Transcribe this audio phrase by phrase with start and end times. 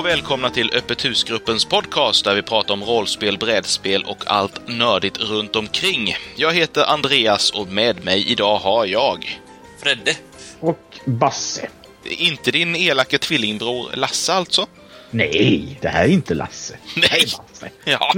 [0.00, 5.18] Och välkomna till Öppet husgruppens podcast där vi pratar om rollspel, brädspel och allt nördigt
[5.18, 6.16] runt omkring.
[6.36, 9.40] Jag heter Andreas och med mig idag har jag...
[9.82, 10.16] Fredde.
[10.60, 11.68] Och Basse.
[12.04, 14.66] Inte din elake tvillingbror Lasse alltså?
[15.10, 16.76] Nej, det här är inte Lasse.
[16.96, 17.24] Nej!
[17.36, 17.70] Basse.
[17.84, 18.14] Ja,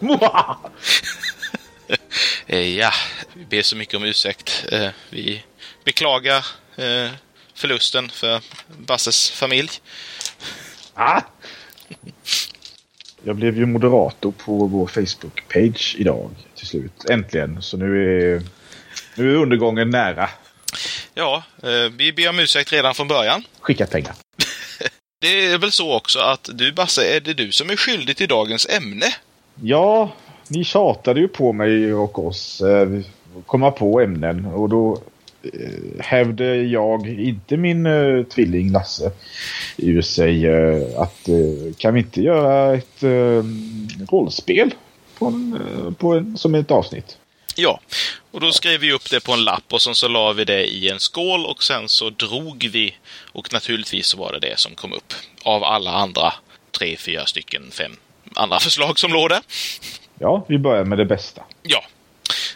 [2.46, 2.92] eh, ja,
[3.34, 4.64] vi ber så mycket om ursäkt.
[4.72, 5.42] Eh, Vi
[5.84, 7.10] beklagar eh,
[7.54, 8.40] förlusten för
[8.78, 9.70] Basses familj.
[11.00, 11.22] Ah!
[13.22, 17.10] Jag blev ju moderator på vår Facebook-page idag till slut.
[17.10, 17.62] Äntligen.
[17.62, 18.42] Så nu är,
[19.14, 20.28] nu är undergången nära.
[21.14, 23.44] Ja, eh, vi ber om ursäkt redan från början.
[23.60, 24.14] Skicka pengar.
[25.20, 28.28] Det är väl så också att du Basse, är det du som är skyldig till
[28.28, 29.06] dagens ämne?
[29.62, 30.12] Ja,
[30.48, 32.88] ni tjatade ju på mig och oss eh,
[33.46, 35.02] komma på ämnen och då
[35.42, 39.12] eh, hävde jag, inte min eh, tvilling Lasse,
[39.76, 43.44] ur sig eh, att eh, kan vi inte göra ett eh,
[44.10, 44.74] rollspel
[45.18, 47.16] på en, på en, som ett avsnitt?
[47.56, 47.80] Ja,
[48.30, 50.66] och då skrev vi upp det på en lapp och sen så la vi det
[50.66, 52.94] i en skål och sen så drog vi
[53.32, 56.32] och naturligtvis så var det det som kom upp av alla andra
[56.78, 57.92] tre, fyra stycken, fem
[58.34, 59.40] andra förslag som låg där.
[60.18, 61.42] Ja, vi börjar med det bästa.
[61.62, 61.84] Ja.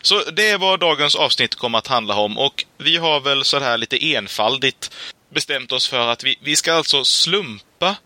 [0.05, 3.59] Så det är vad dagens avsnitt kommer att handla om och vi har väl så
[3.59, 4.91] här lite enfaldigt
[5.29, 7.97] bestämt oss för att vi, vi ska alltså slumpa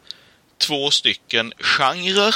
[0.59, 2.35] två stycken genrer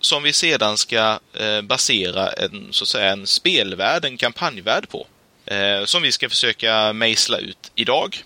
[0.00, 5.06] som vi sedan ska eh, basera en, så att säga, en spelvärld, en kampanjvärld på.
[5.46, 8.16] Eh, som vi ska försöka mejsla ut idag.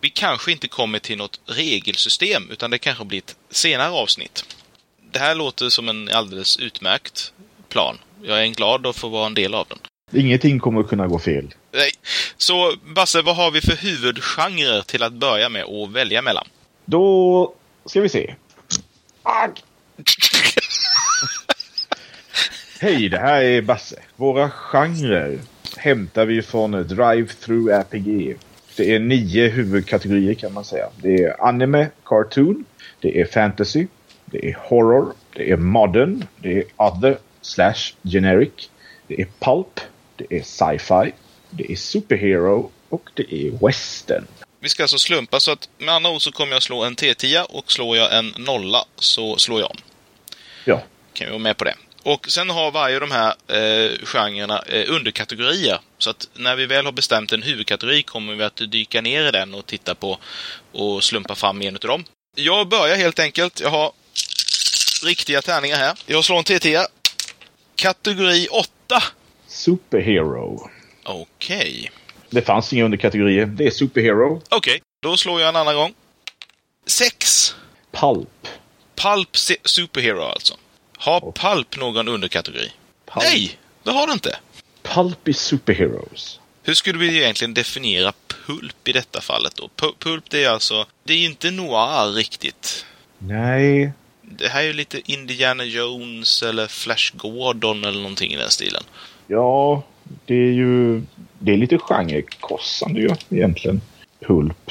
[0.00, 4.56] Vi kanske inte kommer till något regelsystem, utan det kanske blir ett senare avsnitt.
[5.12, 7.32] Det här låter som en alldeles utmärkt
[7.68, 7.98] plan.
[8.22, 9.78] Jag är glad att få vara en del av den.
[10.12, 11.54] Ingenting kommer att kunna gå fel.
[11.72, 11.90] Nej.
[12.36, 16.46] Så Basse, vad har vi för huvudgenrer till att börja med och välja mellan?
[16.84, 18.34] Då ska vi se.
[22.80, 24.02] Hej, det här är Basse.
[24.16, 25.38] Våra genrer
[25.76, 28.36] hämtar vi från Drive-Through RPG.
[28.76, 30.88] Det är nio huvudkategorier kan man säga.
[30.96, 32.64] Det är anime, cartoon,
[33.00, 33.86] det är fantasy,
[34.24, 38.70] det är horror, det är modern, det är other slash generic,
[39.06, 39.80] det är pulp,
[40.16, 41.12] det är sci-fi,
[41.50, 44.26] det är superhero och det är western.
[44.60, 47.42] Vi ska alltså slumpa så att med andra ord så kommer jag slå en T10
[47.42, 49.76] och slår jag en nolla så slår jag om.
[50.64, 50.82] Ja,
[51.12, 51.74] Kan vi vara med på det.
[52.02, 55.78] Och sen har varje av de här eh, genrerna eh, underkategorier.
[55.98, 59.30] Så att när vi väl har bestämt en huvudkategori kommer vi att dyka ner i
[59.30, 60.18] den och titta på
[60.72, 62.04] och slumpa fram en av dem.
[62.34, 63.60] Jag börjar helt enkelt.
[63.60, 63.92] Jag har
[65.04, 65.98] riktiga tärningar här.
[66.06, 66.86] Jag slår en T10.
[67.74, 69.02] Kategori 8.
[69.56, 70.70] Superhero.
[71.04, 71.90] Okej.
[72.30, 73.46] Det fanns inga underkategorier.
[73.46, 75.94] Det är superhero, Okej, då slår jag en annan gång.
[76.86, 77.54] 6.
[77.92, 78.48] pulp.
[78.94, 80.54] Pulp se- Superhero alltså.
[80.96, 82.72] Har Pulp någon underkategori?
[83.06, 83.24] pulp.
[83.24, 84.38] Nej, det har det inte.
[84.82, 86.40] Pulp is superheroes.
[86.62, 88.12] Hur skulle vi egentligen definiera
[88.46, 89.68] pulp i detta fallet då?
[89.76, 92.86] Pu- Pulp det är alltså, det är inte noir riktigt.
[93.18, 98.50] Nej, Det här är ju lite Indiana Jones eller Flash Gordon eller någonting i den
[98.50, 98.82] stilen.
[99.26, 99.82] Ja,
[100.26, 101.02] det är ju...
[101.38, 103.80] Det är lite genrekrossande ju egentligen.
[104.20, 104.70] Pulp.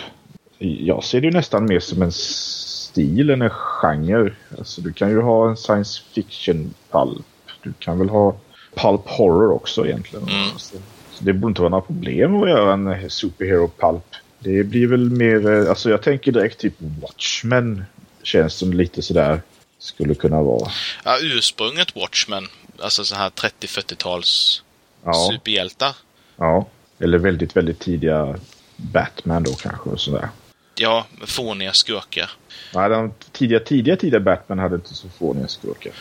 [0.59, 4.33] Jag ser det ju nästan mer som en stil än en genre.
[4.57, 7.25] Alltså du kan ju ha en science fiction pulp.
[7.63, 8.35] Du kan väl ha
[8.75, 10.29] pulp horror också egentligen.
[10.29, 10.49] Mm.
[10.57, 10.77] Så,
[11.11, 14.15] så det borde inte vara några problem att göra en superhero pulp.
[14.39, 17.85] Det blir väl mer, eh, alltså jag tänker direkt typ Watchmen.
[18.23, 19.41] Känns som lite sådär
[19.77, 20.71] skulle kunna vara.
[21.03, 22.43] Ja, ursprunget Watchmen,
[22.81, 24.63] alltså så här 30-40-tals
[25.05, 25.95] Ja, superhjältar.
[26.37, 26.67] ja.
[26.99, 28.35] Eller väldigt, väldigt tidiga
[28.75, 30.29] Batman då kanske och sådär.
[30.75, 32.31] Ja, fåniga skurkar.
[32.73, 35.91] Nej, de tidiga, tidiga, tidiga Batman hade inte så fåniga skurkar.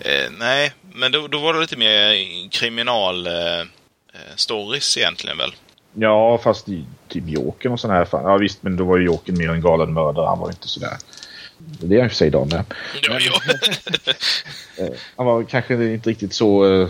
[0.00, 2.14] Eh, nej, men då, då var det lite mer
[2.50, 3.64] kriminal eh, eh,
[4.36, 5.54] stories egentligen väl?
[5.94, 8.22] Ja, fast i typ Jokern och sådana här fall.
[8.24, 10.26] Ja visst, men då var ju Jokern mer en galen mördare.
[10.26, 10.96] Han var inte sådär.
[11.80, 12.64] Det är han i och för sig idag med.
[13.02, 13.40] Ja, ja.
[14.78, 16.88] Eh, Han var kanske inte riktigt så eh,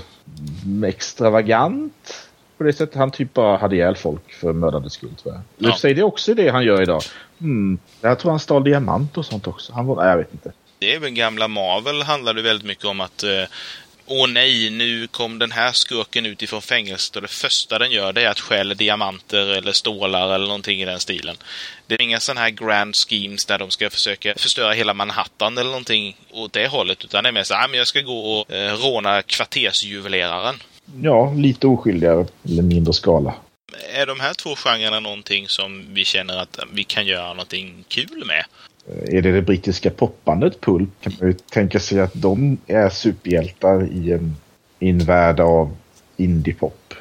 [0.87, 2.29] extravagant.
[2.59, 5.43] På det sättet han typ bara hade ihjäl folk för mördandets skull tror jag.
[5.59, 5.73] Ja.
[5.73, 7.03] för sig det är också det han gör idag.
[7.39, 7.79] Hmm.
[8.01, 9.73] Jag tror han stal diamant och sånt också.
[9.73, 10.53] Han var, nej, jag vet inte.
[10.79, 13.31] Det är väl gamla Marvel handlar det väldigt mycket om att eh,
[14.07, 18.13] Åh nej, nu kom den här skurken ut ifrån fängelset och det första den gör
[18.13, 21.37] det är att stjäla diamanter eller stålar eller någonting i den stilen.
[21.87, 25.71] Det är inga sådana här grand schemes där de ska försöka förstöra hela Manhattan eller
[25.71, 27.05] någonting åt det hållet.
[27.05, 30.55] Utan det är mer så här, "Ah, jag ska gå och eh, råna kvartersjuveleraren.
[31.03, 33.35] Ja, lite oskyldigare eller mindre skala.
[33.93, 38.25] Är de här två genrerna någonting som vi känner att vi kan göra någonting kul
[38.27, 38.45] med?
[38.87, 43.89] Är det det brittiska popbandet Pulp kan man ju tänka sig att de är superhjältar
[43.93, 44.37] i en,
[44.79, 45.77] i en värld av
[46.17, 46.95] indiepop.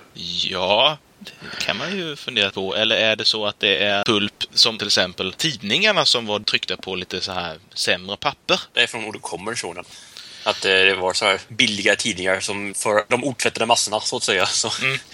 [0.50, 2.76] Ja, det kan man ju fundera på.
[2.76, 6.78] Eller är det så att det är Pulp som till exempel tidningarna som var tryckta
[6.78, 8.60] på lite så här sämre papper?
[8.74, 9.86] Det är från ordet kommer sådan.
[10.46, 14.24] Att eh, det var så här billiga tidningar som för de otvättade massorna så att
[14.24, 14.46] säga.
[14.46, 14.98] Så Mm.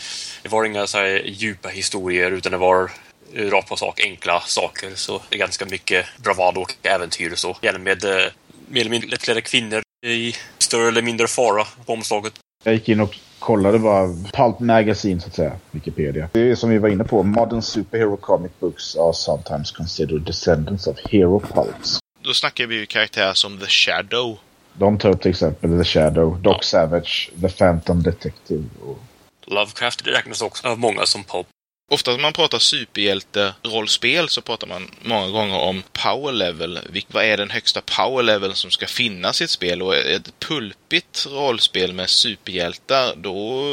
[0.43, 2.91] Det var inga så här djupa historier utan det var
[3.35, 4.91] rakt på sak, enkla saker.
[4.95, 7.57] Så det är ganska mycket bravado och äventyr och så.
[7.61, 8.31] Gärna med eh,
[8.67, 12.33] mer eller mindre lättklädda kvinnor i större eller mindre fara på omslaget.
[12.63, 16.29] Jag gick in och kollade bara Pulp Magazine så att säga, Wikipedia.
[16.31, 20.87] Det är som vi var inne på, modern superhero comic books are sometimes considered descendants
[20.87, 21.99] of hero pulps.
[22.21, 24.37] Då snackar vi ju karaktärer som The Shadow.
[24.73, 28.99] De tar upp till exempel The Shadow, Doc Savage, The Phantom Detective och
[29.45, 31.47] Lovecraft räknas också av många som pop.
[31.91, 36.79] Ofta när man pratar superhjälte-rollspel så pratar man många gånger om power level.
[37.07, 39.81] Vad är den högsta power level som ska finnas i ett spel?
[39.81, 43.63] Och ett pulpigt rollspel med superhjältar, då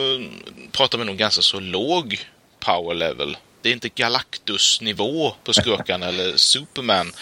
[0.72, 2.18] pratar man nog ganska så låg
[2.60, 3.36] power level.
[3.62, 7.12] Det är inte Galactus-nivå på skurkarna eller Superman.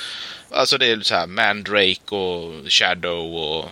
[0.51, 3.65] Alltså det är så här Mandrake och Shadow och...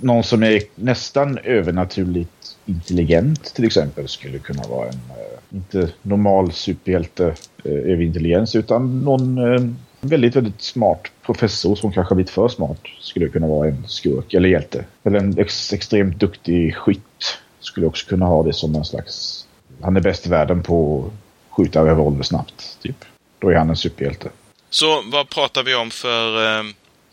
[0.00, 6.52] någon som är nästan övernaturligt intelligent till exempel skulle kunna vara en, eh, inte normal
[6.52, 7.34] superhjälte
[7.64, 9.60] eh, utan någon eh,
[10.00, 14.34] väldigt, väldigt smart professor som kanske har blivit för smart skulle kunna vara en skurk
[14.34, 14.84] eller hjälte.
[15.04, 19.46] Eller en ex extremt duktig skytt skulle också kunna ha det som en slags...
[19.82, 23.04] Han är bäst i världen på att skjuta revolver snabbt, typ.
[23.38, 24.30] Då är han en superhjälte.
[24.70, 26.58] Så vad pratar vi om för...
[26.58, 26.64] Eh...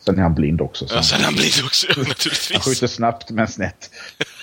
[0.05, 0.87] Sen är han blind också.
[0.87, 2.63] Så Ja, sen han, han blir också han naturligtvis.
[2.63, 3.89] skjuter snabbt men snett.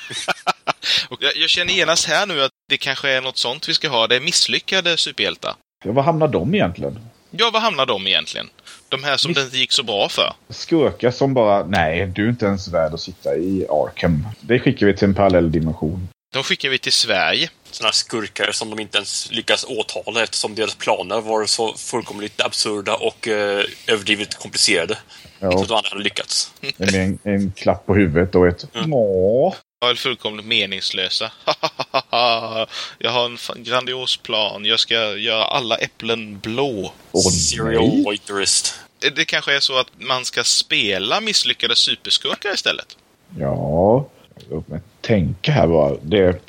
[1.08, 3.88] Och jag, jag känner genast här nu att det kanske är något sånt vi ska
[3.88, 4.06] ha.
[4.06, 5.54] Det är misslyckade superhjältar.
[5.84, 6.98] Ja, var hamnar de egentligen?
[7.30, 8.48] Ja, vad hamnar de egentligen?
[8.88, 10.32] De här som det inte gick så bra för.
[10.48, 14.28] Skurkar som bara, nej, du är inte ens värd att sitta i Arkham.
[14.40, 16.08] Det skickar vi till en parallell dimension.
[16.32, 17.50] De skickar vi till Sverige.
[17.70, 22.94] Sådana skurkar som de inte ens lyckas åtala eftersom deras planer var så fullkomligt absurda
[22.94, 24.98] och eh, överdrivet komplicerade.
[25.38, 26.52] Ja, Så att de aldrig hade lyckats.
[26.76, 29.54] med en, en klapp på huvudet och ett Åh.
[29.82, 31.32] Ja, eller fullkomligt meningslösa.
[32.98, 33.24] jag har
[33.54, 34.64] en grandios plan.
[34.64, 36.92] Jag ska göra alla äpplen blå.
[37.12, 38.04] Åh, Serial nej.
[38.04, 38.74] Voiterist.
[39.16, 42.96] Det kanske är så att man ska spela misslyckade superskurkar istället.
[43.38, 44.06] Ja,
[44.50, 45.96] låt mig tänka här bara.
[46.02, 46.40] Det,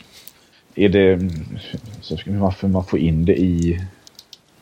[0.75, 1.19] är det...
[2.01, 3.81] Så ska vi varför man får in det i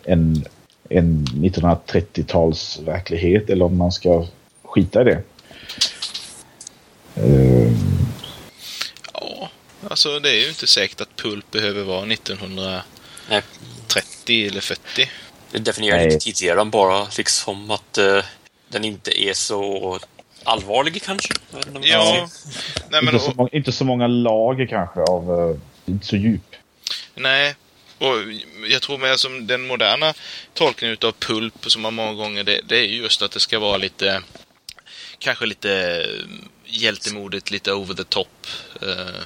[0.04, 0.46] en,
[0.90, 4.28] en 1930-tals verklighet eller om man ska
[4.64, 5.24] skita i det.
[7.16, 8.01] Ja,
[9.92, 12.84] alltså det är ju inte säkert att Pulp behöver vara 1930
[13.30, 15.10] Nej, eller 40.
[15.52, 16.06] det definierar Nej.
[16.06, 18.24] inte tidseran bara liksom att eh,
[18.70, 20.00] den inte är så
[20.44, 21.34] allvarlig kanske.
[21.82, 22.30] Ja,
[22.90, 25.50] nej men inte, så många, inte så många lager kanske av...
[25.50, 25.58] eh,
[25.94, 26.56] inte så djup.
[27.16, 27.56] nej.
[27.98, 28.16] Och
[28.70, 30.14] jag tror med som den moderna
[30.54, 33.78] tolkningen utav Pulp som man många gånger det, det är just att det ska vara
[33.78, 34.22] lite
[35.20, 36.06] kanske lite
[36.66, 38.48] hjältemodigt, lite over the top.
[38.82, 39.22] eh,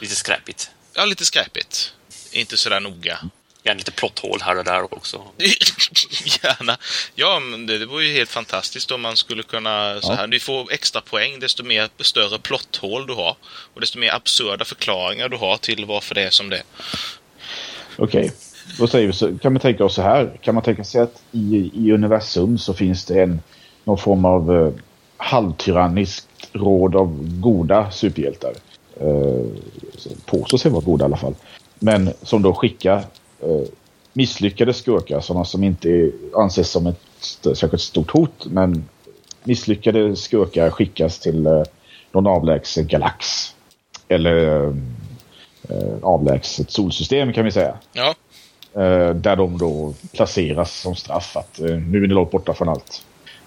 [0.00, 0.70] Lite skräpigt.
[0.94, 1.92] ja, lite skräpigt.
[2.32, 3.18] Inte sådär noga.
[3.64, 5.22] Gärna lite plotthål här och där också.
[6.42, 6.76] Gärna.
[7.14, 10.16] Ja, men det, det vore ju helt fantastiskt om man skulle kunna så Ja.
[10.16, 10.26] här.
[10.26, 13.36] Du får extra poäng desto mer större plotthål du har.
[13.74, 16.62] Och desto mer absurda förklaringar du har till varför det är som det är.
[17.96, 18.32] Okej,
[18.78, 20.38] då säger vi så, kan man tänka oss så här.
[20.42, 23.42] Kan man tänka sig att i, i universum så finns det en
[23.84, 24.72] någon form av eh,
[25.16, 28.54] halvtyranniskt råd av goda superhjältar.
[29.00, 29.46] Eh,
[30.26, 31.34] påstår sig vara goda i alla fall.
[31.78, 32.96] Men som då skickar
[33.40, 33.62] eh,
[34.12, 37.00] misslyckade skurkar, sådana som inte anses som ett
[37.56, 38.46] särskilt stort hot.
[38.46, 38.88] Men
[39.44, 41.62] misslyckade skurkar skickas till eh,
[42.12, 43.26] någon avlägsen galax.
[44.08, 44.72] Eller eh,
[45.68, 47.74] eh, avlägset solsystem kan vi säga.
[47.92, 48.14] Ja,
[48.74, 52.68] Eh, där de då placeras som straff att eh, nu är ni långt borta från
[52.68, 53.04] allt.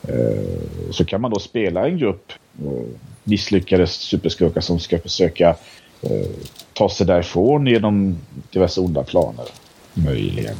[0.07, 2.87] Eh, så kan man då spela en grupp eh,
[3.23, 5.49] misslyckade superskurkar som ska försöka
[6.01, 6.29] eh,
[6.73, 8.17] ta sig därifrån genom
[8.51, 9.45] diverse onda planer.
[9.93, 10.55] Möjligen.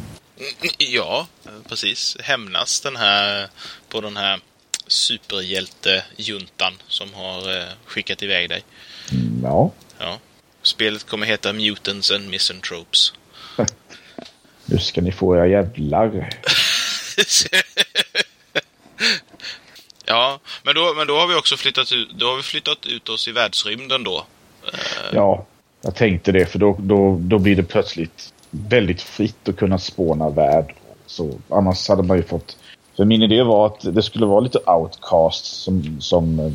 [0.78, 1.28] ja
[1.70, 2.18] precis.
[2.20, 3.48] Hämnas den här
[3.90, 4.40] på den här
[4.88, 8.64] superhjältejuntan som har eh, skickat iväg dig.
[9.12, 9.72] Mm, ja.
[10.00, 10.20] Ja.
[10.62, 13.14] Spelet kommer heta Mutants and Misanthropes.
[14.66, 16.30] Nu ska ni få era jävlar.
[20.06, 23.10] ja, men då, men då har vi också flyttat ut, då har vi flyttat ut
[23.10, 24.26] oss i världsrymden då.
[24.74, 24.80] Eh,
[25.14, 25.46] ja,
[25.82, 30.30] jag tänkte det för då, då, då blir det plötsligt väldigt fritt att kunna spåna
[30.30, 30.76] värld.
[31.06, 32.58] Så annars hade man ju fått
[32.96, 36.52] För min idé var att det skulle vara lite outcasts som, som eh,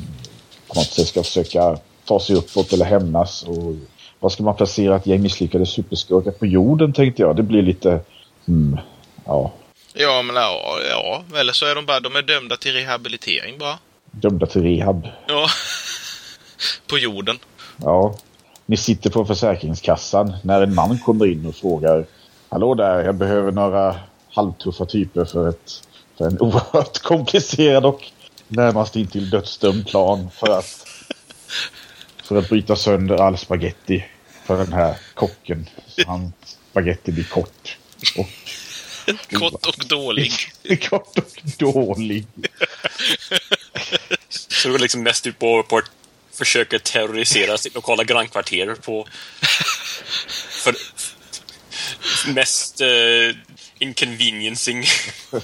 [0.69, 3.43] på något sätt ska försöka ta sig uppåt eller hämnas.
[3.43, 3.75] Och
[4.21, 7.37] vad ska man placera ett gäng misslyckade superskurkar på jorden tänkte jag.
[7.37, 8.01] Det blir lite...
[8.47, 8.79] Hmm,
[9.25, 9.53] ja,
[9.93, 11.25] Ja, men ja, ja.
[11.39, 13.79] Eller så är de bara de är dömda till rehabilitering bara.
[14.11, 15.09] dömda till rehab.
[15.29, 15.49] Ja.
[16.87, 17.39] På jorden.
[17.77, 18.15] Ja,
[18.67, 22.07] ni sitter på Försäkringskassan när en man kommer in och frågar
[22.49, 23.97] Hallå där, jag behöver några
[24.31, 25.83] halvtuffa typer för, ett,
[26.19, 28.01] för en oerhört komplicerad och
[28.49, 30.87] närmast intill dödsdömd plan för att,
[32.23, 34.05] för att bryta sönder all spaghetti
[34.45, 35.69] för den här kocken.
[35.87, 36.33] Så han
[36.71, 37.79] spaghetti blir kort.
[38.19, 38.29] Och
[39.33, 40.33] Kort och dålig.
[40.91, 42.27] kort och dålig.
[44.29, 45.91] Så det går liksom mest ut på, på att
[46.33, 49.09] försöka terrorisera sitt lokala grannkvarter på...
[50.49, 50.75] För
[52.33, 53.37] mest eh,
[53.79, 54.85] inconveniencing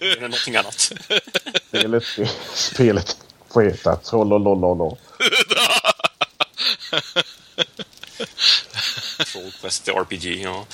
[0.00, 0.92] än någonting annat.
[1.68, 2.04] Spelet,
[2.54, 3.16] spelet
[3.52, 4.98] får heta Trollolololo.
[9.32, 10.66] Troll Quest the RPG, ja.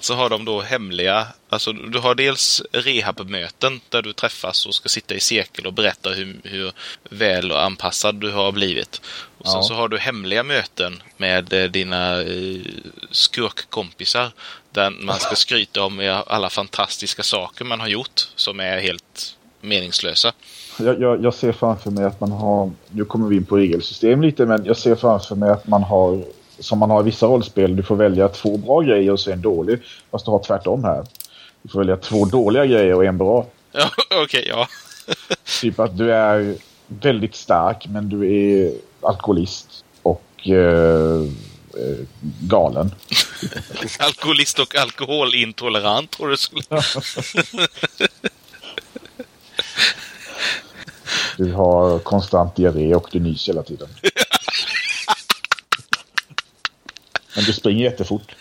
[0.00, 4.88] Så har de då hemliga, alltså du har dels rehabmöten där du träffas och ska
[4.88, 6.72] sitta i cirkel och berätta hur, hur
[7.10, 9.00] väl och anpassad du har blivit.
[9.38, 9.62] Och sen Ja.
[9.62, 12.60] så har du hemliga möten med eh, dina eh,
[13.10, 14.32] skurkkompisar
[14.70, 20.32] där man ska skryta om alla fantastiska saker man har gjort som är helt meningslösa.
[20.78, 24.22] Jag, jag, jag ser framför mig att man har, nu kommer vi in på regelsystem
[24.22, 26.24] lite, men jag ser framför mig att man har,
[26.58, 29.42] som man har i vissa rollspel, du får välja två bra grejer och så en
[29.42, 29.78] dålig.
[30.10, 31.04] Fast du har tvärtom här.
[31.62, 33.46] Du får välja två dåliga grejer och en bra.
[33.72, 33.90] Ja,
[34.22, 34.68] okej, ja.
[35.60, 36.56] Typ att du är
[36.86, 41.22] väldigt stark men du är alkoholist och eh,
[41.76, 42.06] eh,
[42.40, 42.94] galen.
[43.98, 46.62] Alkoholist och alkoholintolerant tror du skulle...
[51.36, 53.88] Du har konstant diarré och du nyser hela tiden.
[57.34, 58.34] Men du springer jättefort.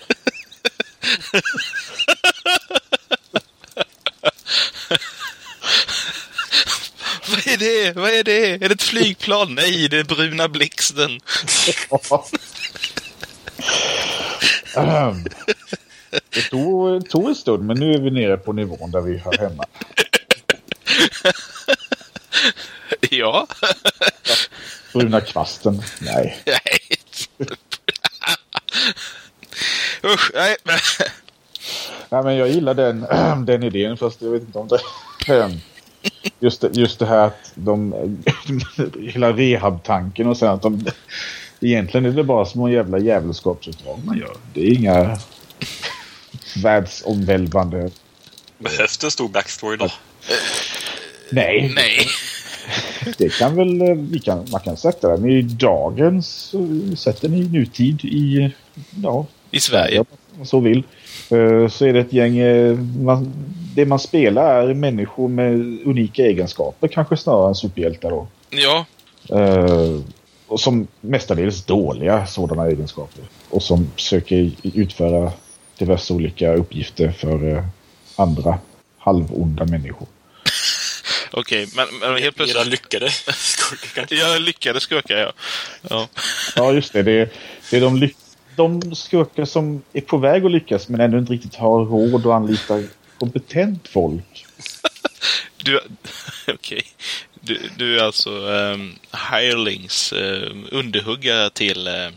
[7.30, 7.96] Vad är det?
[7.96, 8.52] Vad är det?
[8.52, 9.56] Är det ett flygplan?
[9.56, 11.20] Nej, det är bruna blixten.
[16.30, 19.38] Det tog, tog en stund, men nu är vi nere på nivån där vi hör
[19.38, 19.66] hemma.
[23.10, 23.48] Ja.
[24.94, 25.84] Bruna kvasten.
[26.00, 26.44] Nej.
[26.46, 26.80] Nej.
[30.04, 30.56] Usch, nej.
[30.64, 30.80] men-
[32.10, 33.06] Nej, men jag gillar den,
[33.46, 34.80] den idén, fast jag vet inte om det...
[36.40, 37.94] Just det, just det här att de...
[39.14, 40.86] Hela rehab-tanken och sen att de...
[41.62, 44.36] Egentligen är det bara små jävla djävulskapsuppdrag man gör.
[44.54, 45.18] Det är inga
[46.64, 47.90] världsomvälvande...
[48.58, 49.90] Behövs det en stor backstory då?
[51.30, 52.08] Nej, Nej.
[53.18, 53.82] det kan väl...
[53.82, 56.54] eh, Vi kan, man kan sätta den i dagens...
[56.54, 58.52] eh, Sätta den i nutid i...
[59.04, 60.04] Ja, I Sverige.
[60.40, 60.84] om så vill.
[61.30, 62.38] Eh, Så är det ett gäng...
[62.38, 63.34] eh, Man,
[63.76, 65.54] det man spelar är människor med
[65.86, 68.28] unika egenskaper, kanske snarare än superhjältar då.
[68.50, 68.86] Ja.
[69.30, 70.00] Eh,
[70.48, 73.24] och som mestadels dåliga sådana egenskaper.
[73.50, 75.32] Och som försöker utföra
[75.78, 77.64] diverse olika uppgifter för
[78.16, 78.60] andra
[78.98, 80.08] halvonda människor.
[81.32, 82.68] Okej, men, men helt Era plötsligt...
[82.68, 84.16] lyckade skurkar kanske?
[84.16, 85.32] Jag lyckades skurka, ja.
[85.90, 86.08] ja.
[86.56, 87.04] Ja, just det.
[87.04, 87.30] Det är,
[87.72, 88.14] det är de, ly-
[88.56, 92.34] de skurkar som är på väg att lyckas men ännu inte riktigt har råd att
[92.34, 92.84] anlita
[93.20, 94.46] kompetent folk.
[95.64, 95.82] Du...
[96.54, 96.84] Okej.
[97.40, 98.96] Du, du är alltså um,
[99.32, 102.10] hirelings, um, underhuggare till eh,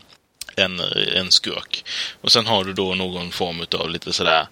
[0.56, 0.80] en,
[1.16, 1.84] en skurk.
[2.20, 4.46] Och sen har du då någon form av lite sådär...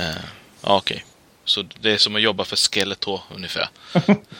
[0.00, 0.24] Uh,
[0.60, 1.04] okej.
[1.44, 3.68] Så det är som att jobba för Skeletor ungefär.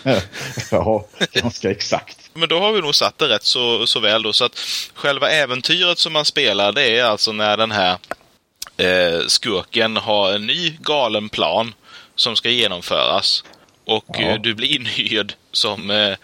[0.71, 2.22] ja, ganska exakt.
[2.35, 4.33] Men då har vi nog satt det rätt så, så väl då.
[4.33, 4.59] Så att
[4.95, 7.97] själva äventyret som man spelar, det är alltså när den här
[8.77, 11.75] eh, skurken har en ny galen plan
[12.15, 13.45] som ska genomföras.
[13.85, 14.21] Och Ja.
[14.21, 16.17] eh, du blir inhyrd som eh,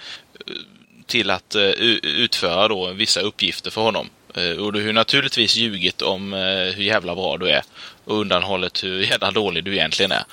[1.07, 1.63] till att eh,
[2.03, 4.11] utföra då vissa uppgifter för honom.
[4.35, 6.39] Eh, och du har naturligtvis ljugit om eh,
[6.75, 7.63] hur jävla bra du är
[8.05, 10.25] och undanhållit hur jävla dålig du egentligen är.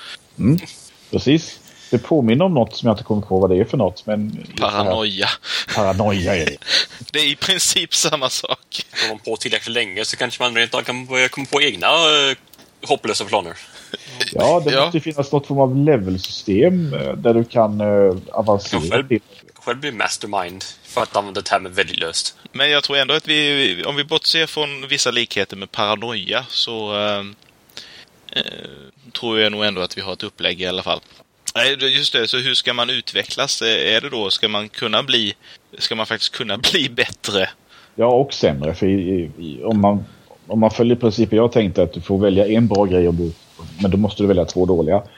[1.10, 1.60] Precis.
[1.90, 4.06] Det påminner om något som jag inte kommer på vad det är för något.
[4.06, 5.28] Men Paranoia.
[5.74, 6.56] Paranoia är det.
[7.12, 8.86] Det är i princip samma sak.
[9.00, 11.86] Håller man på tillräckligt länge så kanske man rent av kan börja komma på egna
[11.86, 12.36] eh,
[12.88, 13.56] hopplösa planer.
[14.32, 14.84] Ja, det Ja.
[14.84, 19.20] måste finnas något form av levelsystem eh, där du kan uh, avancera Själv, till.
[19.54, 22.36] själv blir mastermind för att använda termen väldigt löst.
[22.52, 26.94] Men jag tror ändå att vi, om vi bortser från vissa likheter med paranoia, så,
[26.96, 27.22] eh,
[29.12, 31.00] tror jag nog ändå att vi har ett upplägg i alla fall.
[31.56, 32.28] Nej, just det.
[32.28, 33.62] Så hur ska man utvecklas?
[33.62, 35.34] Eh, är det då, ska man kunna bli,
[35.78, 37.48] ska man faktiskt kunna bli bättre?
[37.94, 38.74] Ja, och sämre.
[38.74, 40.04] För i, i, om, man,
[40.46, 43.32] om man följer principen jag tänkte att du får välja en bra grej, och du,
[43.82, 45.02] men då måste du välja två dåliga.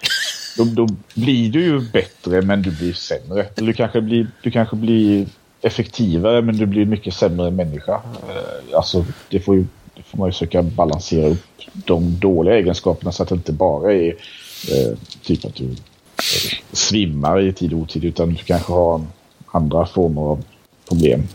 [0.57, 3.47] Då, då blir du ju bättre, men du blir sämre.
[3.55, 5.27] Du kanske blir, du kanske blir
[5.63, 7.95] effektivare, men du blir mycket sämre människa.
[7.95, 9.65] Eh, Alltså, det får, ju,
[9.95, 13.93] det får man ju försöka balansera upp de dåliga egenskaperna så att det inte bara
[13.93, 14.09] är
[14.73, 15.77] eh, typ att du
[16.73, 19.07] svimmar i tid och otid, utan du kanske har
[19.47, 20.45] andra former av
[20.89, 21.29] problem.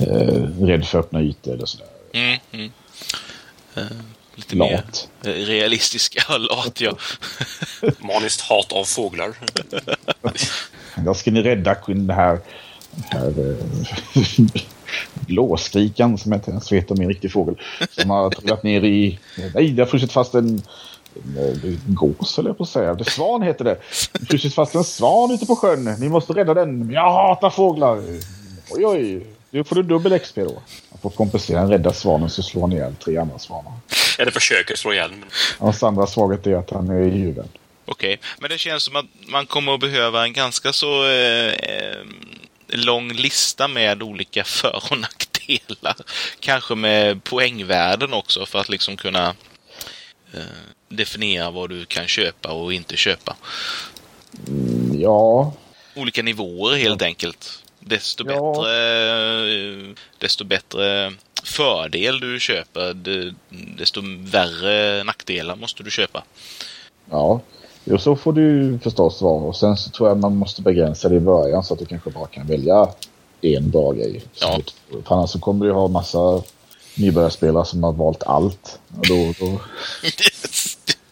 [0.00, 1.86] Eh, rädd för öppna ytor eller sådär.
[2.12, 2.70] Mm, mm.
[3.74, 3.82] Eh,
[4.34, 5.08] lite mer Lat.
[5.22, 6.22] realistiska.
[6.28, 6.96] Ja, lat, ja.
[7.98, 9.36] Maniskt hat av fåglar.
[10.96, 12.38] Då ska ni rädda den här,
[12.90, 14.44] den här eh,
[15.26, 17.54] blåskrikan som jag inte ens vet om är en riktig fågel.
[17.90, 19.18] Som har trillat ner i...
[19.54, 20.62] Nej, det har frusit fast en
[21.86, 22.94] gås höll jag på att säga.
[22.94, 23.78] Det svan heter det.
[24.12, 25.84] Det frusit fast en svan ute på sjön.
[25.84, 26.90] Ni måste rädda den.
[26.90, 28.02] Jag hatar fåglar.
[28.70, 29.26] Oj, oj.
[29.50, 30.62] Nu får du dubbel XP då.
[30.90, 33.72] Jag får kompensera en rädda svanen så slår han ihjäl tre andra svanar.
[34.18, 35.10] Eller försöker slå ihjäl.
[35.10, 37.50] Men Hans andra svaghet är att han är i huvudet.
[37.84, 42.04] Okej, men det känns som att man kommer att behöva en ganska så eh, eh,
[42.68, 45.96] lång lista med olika för och nackdelar.
[46.40, 49.34] Kanske med poängvärden också för att liksom kunna
[50.34, 50.40] eh,
[50.88, 53.36] definiera vad du kan köpa och inte köpa.
[54.92, 55.52] Ja,
[55.96, 57.62] Olika nivåer helt enkelt.
[57.80, 58.52] Desto Ja.
[58.52, 61.12] bättre, eh, desto bättre
[61.44, 63.34] fördel du köper, de-
[63.78, 66.24] desto värre nackdelar måste du köpa.
[67.10, 67.40] Ja,
[67.84, 69.42] jo, så får du förstås vara.
[69.42, 72.10] Och sen så tror jag man måste begränsa det i början så att du kanske
[72.10, 72.88] bara kan välja
[73.40, 74.22] en bra grej.
[74.40, 74.60] Ja.
[75.06, 76.42] För annars så kommer du ha massa
[76.96, 78.78] nybörjarspelare som har valt allt.
[78.98, 79.60] Och då, då,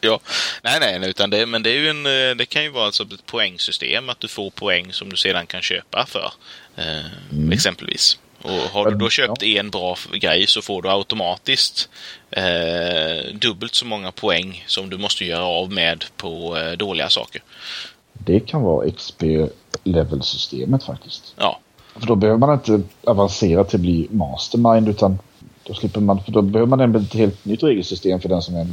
[0.04, 0.20] ja,
[0.62, 3.02] nej, nej, utan det, men det är ju en, eh, det kan ju vara alltså
[3.02, 6.32] ett poängsystem, att du får poäng som du sedan kan köpa för,
[6.76, 7.04] eh,
[7.52, 8.18] exempelvis.
[8.42, 9.10] Och har du då Ja.
[9.10, 11.88] köpt en bra grej så får du automatiskt
[12.30, 17.42] eh, dubbelt så många poäng som du måste göra av med på eh, dåliga saker.
[18.12, 21.34] det kan vara XP-level-systemet faktiskt.
[21.36, 21.60] Ja,
[21.96, 25.18] För då behöver man inte avancera till att bli mastermind utan
[25.62, 28.66] då slipper man, för då behöver man ett helt nytt regelsystem för den som är,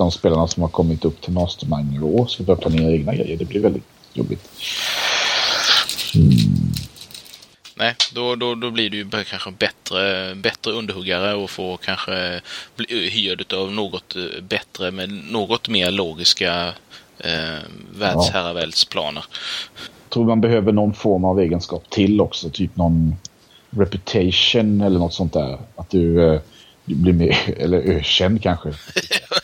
[0.00, 3.36] de spelarna som har kommit upp till mastermind-nivå ska börja planera egna grejer.
[3.36, 4.48] Det blir väldigt jobbigt.
[7.74, 12.40] nej, då, då, då blir du kanske bättre, bättre underhuggare och får kanske
[12.76, 16.74] bli hyrd av något eh, bättre med något mer logiska
[17.18, 17.62] eh,
[17.98, 19.24] världsherraväldsplaner.
[20.08, 22.50] tror man behöver någon form av egenskap till också.
[22.50, 23.16] Typ någon
[23.70, 25.58] reputation eller något sånt där.
[25.76, 26.40] Att du, eh,
[26.84, 28.68] du blir mer, eller ökänd kanske.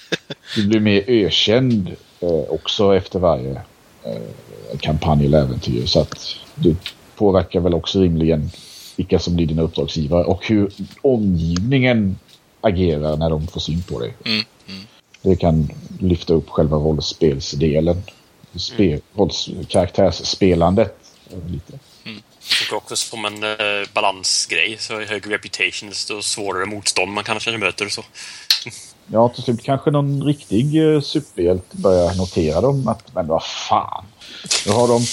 [0.57, 3.61] Du blir mer ökänd eh, också efter varje
[4.05, 5.87] eh, kampanj eller äventyr.
[5.87, 6.77] Så att du
[7.17, 8.51] påverkar väl också rimligen
[8.97, 12.19] vilka som blir dina uppdragsgivare och hur omgivningen
[12.61, 14.15] agerar när de får syn på dig.
[14.25, 14.83] Mm, mm.
[15.23, 15.69] Det kan
[16.01, 18.03] lyfta upp själva rollspelsdelen.
[18.55, 20.97] Spe, rolls, karaktärsspelandet.
[21.49, 21.79] Lite.
[22.71, 24.77] Och också som en eh, balansgrej.
[24.79, 27.89] Så högre reputation, desto svårare motstånd man kanske möter.
[27.89, 28.03] Så.
[29.07, 32.89] Ja, till slut kanske någon riktig eh, superhjälte börjar notera dem.
[32.89, 34.05] Att, men vad fan.
[34.67, 35.07] Nu har de,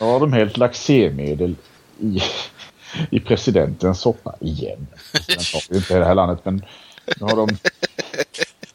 [0.00, 1.56] nu har de helt laxermedel
[2.00, 2.22] i,
[3.10, 4.86] i presidentens soppa igen.
[5.12, 6.64] Den tar vi inte i det här landet, men
[7.20, 7.58] nu har de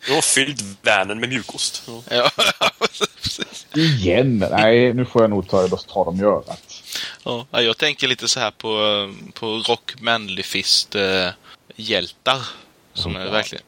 [0.05, 1.89] Du har fyllt värnen med mjukost.
[2.09, 2.31] Ja.
[3.75, 4.45] Igen.
[4.51, 6.83] Nej, nu får jag nog ta, ta dem i örat.
[7.23, 8.77] ja, jag tänker lite så här på,
[9.33, 11.27] på Rock Manly Fist eh,
[11.75, 12.47] hjältar.
[12.93, 13.63] Som är verkligen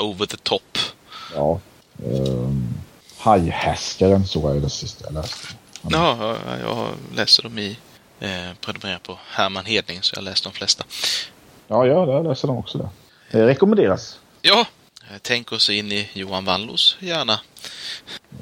[0.00, 0.78] over the top.
[1.34, 1.60] Ja.
[2.04, 2.74] Um,
[3.18, 5.48] Hajhäskaren såg jag det sista jag läste.
[5.82, 7.78] Ja, ja, jag läser dem i
[8.20, 10.84] eh, prenumererar på Herman Hedling så jag läst de flesta.
[11.68, 12.90] Ja, ja, jag läser dem också.
[13.30, 14.18] Det rekommenderas.
[14.42, 14.66] Ja,
[15.10, 17.40] eh, tänk oss in i Johan Wallos gärna.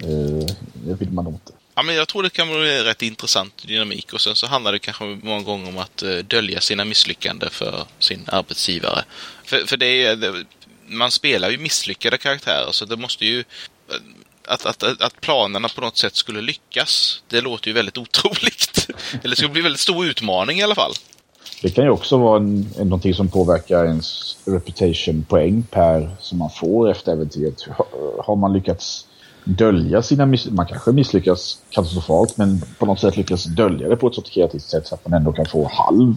[0.04, 1.52] Uh, det vill man nog inte.
[1.74, 4.78] Ja, men jag tror det kan bli rätt intressant dynamik och sen så handlar det
[4.78, 9.04] kanske många gånger om att eh, dölja sina misslyckanden för sin arbetsgivare.
[9.44, 10.44] För, för det är,
[10.86, 13.44] man spelar ju misslyckade karaktärer så det måste ju eh,
[14.48, 18.90] att, att, att, planerna på något sätt skulle lyckas, det låter ju väldigt otroligt.
[19.12, 20.92] Eller det skulle bli en väldigt stor utmaning i alla fall.
[21.62, 26.90] Det kan ju också vara en, någonting som påverkar ens reputation-poäng per som man får
[26.90, 27.54] efter äventyret.
[28.24, 29.06] Har man lyckats
[29.44, 30.46] dölja sina miss...
[30.46, 34.62] Man kanske misslyckas katastrofalt men på något sätt lyckas dölja det på ett så kreativt
[34.62, 36.16] sätt så att man ändå kan få halv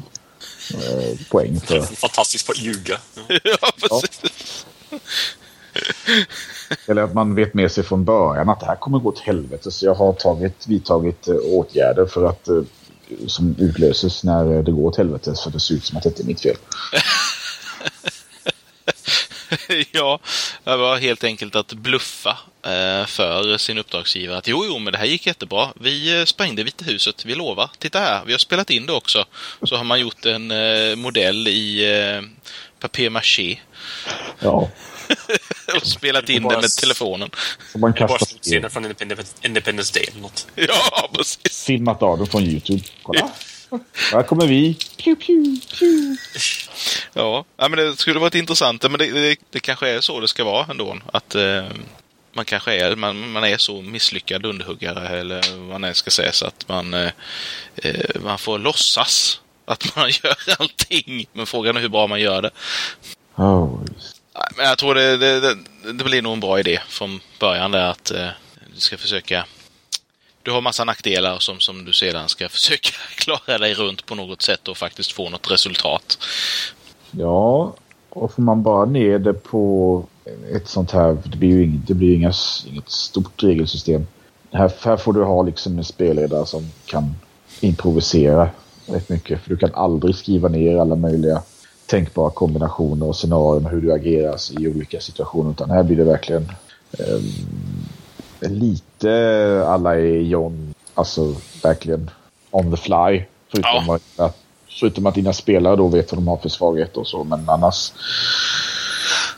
[0.73, 1.81] eh, poäng för...
[1.95, 2.97] Fantastiskt på att ljuga.
[3.27, 3.39] Ja.
[3.61, 4.65] ja, precis.
[6.87, 9.71] Eller att man vet med sig från början att det här kommer gå åt helvete.
[9.71, 12.61] Så jag har tagit, vidtagit eh, åtgärder för att eh,
[13.27, 15.35] som utlöses när det går åt helvete.
[15.35, 16.55] Så det ser ut som att det inte är mitt fel.
[19.91, 20.19] ja,
[20.63, 24.97] det var helt enkelt att bluffa eh, för sin uppdragsgivare att jo, jo, men det
[24.99, 25.69] här gick jättebra.
[25.75, 27.69] Vi eh, sprängde Vita huset, vi lovar.
[27.79, 29.25] Titta här, vi har spelat in det också.
[29.63, 31.85] Så har man gjort en eh, modell i
[32.79, 33.59] papier-maché.
[34.39, 34.69] Ja.
[35.75, 37.29] och spelat in bara den med telefonen.
[37.71, 38.85] Så man är bara kastar scener från
[39.41, 40.47] Independence, Day eller något.
[40.55, 41.65] Ja, precis.
[41.65, 42.83] filmat av dem från YouTube.
[43.03, 43.29] Kolla!
[44.11, 44.77] Här kommer vi.
[45.03, 46.17] Pew, pew, pew.
[47.13, 48.83] Ja, men det skulle varit intressant.
[48.83, 50.97] Men det, det, det kanske är så det ska vara ändå.
[51.13, 51.65] Att eh,
[52.33, 56.31] man kanske är, man, man är så misslyckad underhuggare eller vad man än ska säga
[56.31, 57.11] så att man, eh,
[57.75, 61.25] eh, man får låtsas att man gör allting.
[61.33, 62.51] Men frågan är hur bra man gör det.
[63.35, 63.79] Oh,
[64.57, 65.57] Men jag tror det, det, det,
[65.93, 68.29] det blir nog en bra idé från början där att eh,
[68.73, 69.45] du ska försöka
[70.45, 74.41] du har massa nackdelar som, som du sedan ska försöka klara dig runt på något
[74.41, 76.17] sätt och faktiskt få något resultat.
[77.11, 77.75] Ja,
[78.09, 80.03] och får man bara ner det på
[80.51, 82.33] ett sånt här, det blir ju inget, det blir inga,
[82.67, 84.07] inget stort regelsystem.
[84.51, 87.15] Här, här får du ha liksom en spelledare som kan
[87.59, 88.49] improvisera
[88.85, 89.41] rätt mycket.
[89.41, 91.41] För du kan aldrig skriva ner alla möjliga
[91.85, 95.51] tänkbara kombinationer och scenarion hur du agerar i olika situationer.
[95.51, 96.51] Utan här blir det verkligen
[96.91, 97.19] eh,
[98.49, 102.11] lite alla är John, alltså verkligen
[102.51, 103.23] on the fly.
[103.51, 104.25] Förutom, Ja.
[104.25, 104.37] att,
[104.79, 107.23] förutom att dina spelare då vet vad de har för svagheter och så.
[107.23, 107.93] Men annars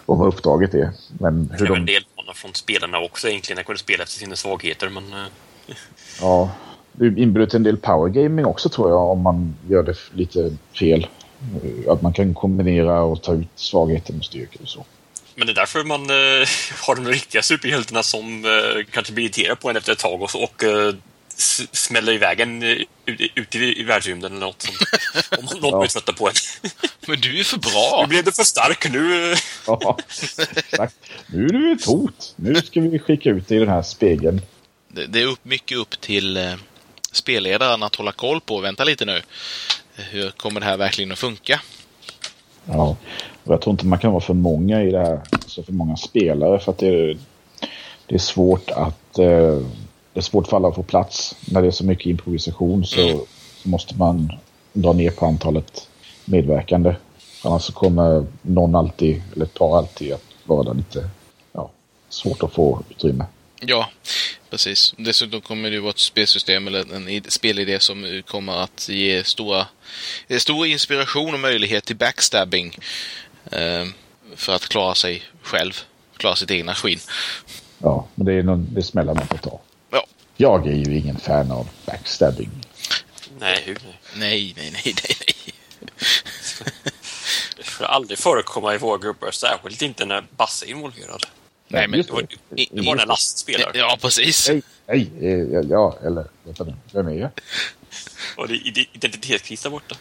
[0.06, 0.90] och vad uppdraget är.
[1.20, 1.86] Men hur Det är de...
[1.86, 2.04] del
[2.36, 3.58] från spelarna också egentligen.
[3.58, 5.04] Jag kunde spela efter sina svagheter, men...
[5.14, 5.76] eh,
[6.22, 6.50] Ja,
[6.92, 10.52] det är inbjudet en del power gaming också tror jag om man gör det lite
[10.80, 11.08] fel.
[11.90, 14.86] Att man kan kombinera och ta ut svagheter med styrkor och så.
[15.38, 16.48] Men det är därför man eh,
[16.82, 20.32] har de riktiga superhjältarna som eh, kanske blir irriterade på en efter ett tag och,
[20.32, 20.94] så, och eh,
[21.72, 24.78] smäller iväg en eh, ut, ut i, i världsrymden eller något sånt.
[25.40, 25.80] Om någon Ja.
[25.80, 26.34] blir trötta på en.
[27.08, 28.06] Men du är för Nu bra!
[28.10, 29.36] blev du för stark, nu...
[29.68, 29.98] Ja,
[30.56, 30.96] exakt.
[31.28, 32.34] Nu är du ett hot.
[32.36, 34.42] Nu ska vi skicka ut dig i den här spegeln.
[34.88, 36.54] Det, det är upp, mycket upp till eh,
[37.12, 38.60] spelledaren att hålla koll på.
[38.60, 39.22] Vänta lite nu.
[39.96, 41.62] Hur kommer det här verkligen att funka?
[42.72, 42.96] Ja,
[43.44, 45.22] och jag tror inte man kan vara för många i det här.
[45.32, 47.18] alltså för många spelare för att det är,
[48.06, 49.20] det är svårt att...
[49.20, 49.58] Eh,
[50.14, 51.36] det är svårt för alla att få plats.
[51.52, 53.26] När det är så mycket improvisation så,
[53.56, 54.32] så måste man
[54.74, 55.90] dra ner på antalet
[56.26, 56.96] medverkande.
[57.44, 61.10] Annars så kommer någon alltid, eller ett par alltid, att vara lite
[61.54, 61.70] ja,
[62.10, 63.26] svårt att få utrymme.
[63.60, 63.90] Ja,
[64.50, 64.94] precis.
[64.98, 69.24] Dessutom kommer det ju vara ett spelsystem eller en id- spelidé som kommer att ge
[69.24, 69.68] stora,
[70.38, 72.78] stor inspiration och möjlighet till backstabbing.
[73.52, 73.86] Eh,
[74.36, 75.74] för att klara sig själv.
[76.18, 77.00] Klara sitt egna skinn.
[77.80, 79.60] Ja, men det är någon, det smällar man får ta.
[79.92, 80.06] Ja.
[80.38, 82.50] Jag är ju ingen fan av backstabbing.
[83.40, 83.78] Nej, hur?
[83.84, 83.94] Nej.
[84.16, 85.54] Nej, nej, nej, nej, nej.
[87.58, 91.26] Det får aldrig förekomma i våra grupper, särskilt inte när Basse är involverad.
[91.68, 92.28] Nej, men just Det var,
[92.72, 93.80] det var när Lasse spelade.
[93.80, 94.50] Ja, precis.
[94.50, 97.30] Nej, nej, eh, ja, eller vänta nu, vem är jag?
[98.36, 99.96] Och det är identitetskris där borta.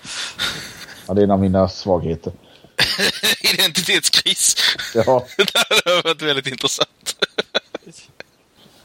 [1.07, 2.33] Ja, det är en av mina svagheter.
[3.55, 4.57] Identitetskris.
[4.95, 7.17] Ja, det hade varit väldigt intressant.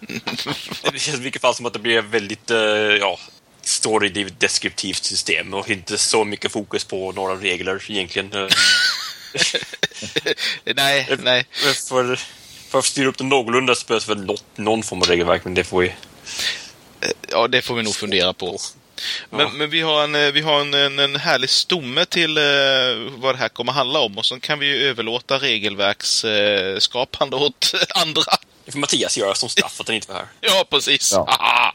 [0.92, 3.20] Det känns i vilket fall som att det blir väldigt, eh, ja,
[3.62, 8.34] story deskriptivt system och inte så mycket fokus på några regler egentligen.
[8.34, 8.48] Eh,
[10.76, 11.46] nej, nej.
[11.88, 12.20] För,
[12.72, 15.54] för att styra upp det någorlunda så behövs väl något, någon form av regelverk, men
[15.54, 15.94] det får vi...
[17.32, 18.58] Ja, det får vi nog fundera på.
[19.30, 19.50] Men, Ja.
[19.54, 22.44] men vi har, en, eh, vi har en, en, en härlig stomme till eh,
[23.18, 27.74] vad det här kommer handla om och så kan vi ju överlåta regelverksskapande eh, åt
[27.96, 28.22] andra.
[28.66, 30.26] Det får Mattias göra som straff att han inte var här.
[30.42, 31.12] Ja, precis.
[31.12, 31.38] Ja.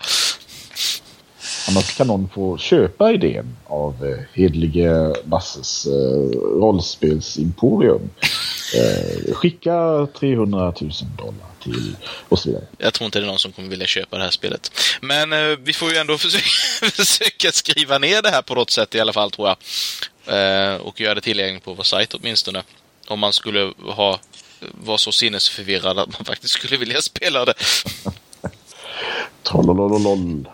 [1.68, 5.92] Annars kan någon få köpa idén av eh, hedlige Basses eh,
[6.60, 8.10] rollspelsimporium.
[8.76, 11.96] Eh, skicka 300 000 dollar till
[12.28, 12.64] och så vidare.
[12.78, 14.70] Jag tror inte det är någon som kommer vilja köpa det här spelet.
[15.00, 18.94] Men eh, vi får ju ändå försöka, försöka skriva ner det här på något sätt
[18.94, 19.56] i alla fall, tror jag.
[20.26, 22.62] Eh, och göra det tillgängligt på vår sajt åtminstone.
[23.08, 24.20] Om man skulle ha
[24.60, 27.54] vara så sinnesförvirrad att man faktiskt skulle vilja spela det.
[29.42, 30.48] Trollolololol.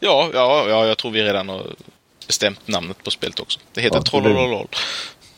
[0.00, 1.66] Ja, ja, ja, jag tror vi redan har
[2.26, 3.60] bestämt namnet på spelet också.
[3.72, 4.68] Det heter Ja, Trollololol.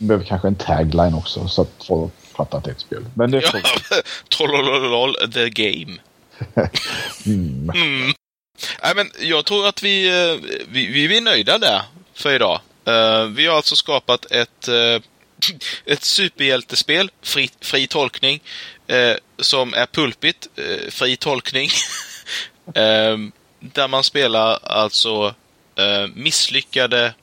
[0.01, 3.05] Vi behöver kanske en tagline också så att folk fattar att det är ett spel.
[3.15, 5.99] Men det Ja, får Trollololol, the game.
[7.27, 7.71] mm.
[7.75, 8.13] Mm.
[8.83, 10.37] Nej, men jag tror att vi, eh,
[10.69, 11.83] vi, vi är nöjda där
[12.15, 12.61] för idag.
[12.85, 15.01] Eh, Vi har alltså skapat ett, eh,
[15.85, 18.41] ett superhjältespel, fri, fri tolkning,
[18.87, 21.69] eh, som är pulpigt, eh, fri tolkning.
[23.61, 25.35] där man spelar alltså
[26.15, 27.15] misslyckade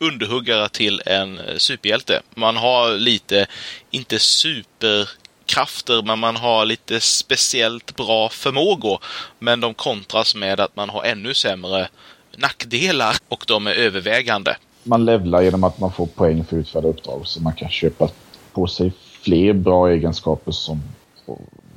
[0.00, 2.22] underhuggare till en eh, superhjälte.
[2.34, 3.46] Man har lite,
[3.90, 8.98] inte superkrafter, men man har lite speciellt bra förmågor.
[9.38, 11.88] Men de kontras med att man har ännu sämre
[12.36, 14.56] nackdelar och de är övervägande.
[14.82, 18.08] Man levlar genom att man får poäng för utförda uppdrag så man kan köpa
[18.52, 20.82] på sig fler bra egenskaper som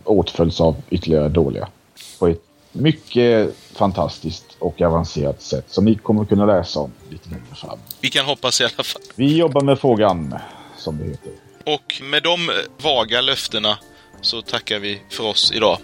[0.04, 1.68] åtföljs av ytterligare dåliga.
[2.20, 7.56] På ett mycket fantastiskt och avancerat sätt som ni kommer kunna läsa om lite längre
[7.56, 7.80] fram.
[8.02, 9.02] Vi kan hoppas i alla fall.
[9.16, 10.36] Vi jobbar med frågan,
[10.78, 11.32] som det heter.
[11.66, 13.78] Och med de vaga löftena
[14.22, 15.78] så tackar vi för oss idag.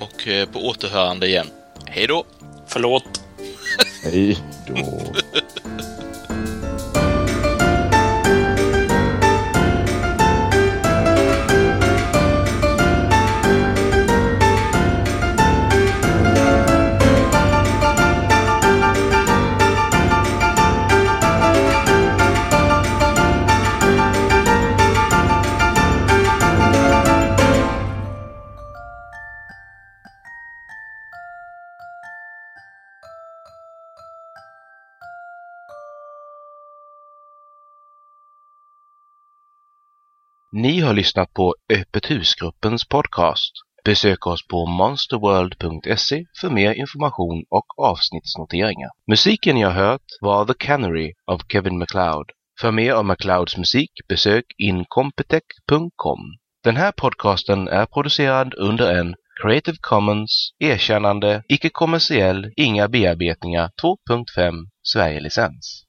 [0.00, 1.46] Och eh, på återhörande igen.
[1.86, 2.24] Hej då!
[2.66, 3.22] Förlåt.
[4.02, 5.02] Hej då.
[40.56, 43.52] Ni har lyssnat på Öppet husgruppens podcast.
[43.84, 48.90] Besök oss på monsterworld.se för mer information och avsnittsnoteringar.
[49.10, 52.30] Musiken jag hört var The Canary av Kevin MacLeod.
[52.60, 56.20] För mer om MacLeods musik besök incompetech.com.
[56.64, 65.82] Den här podcasten är producerad under en Creative Commons erkännande, icke-kommersiell, inga bearbetningar 2.5 Sverige-licens.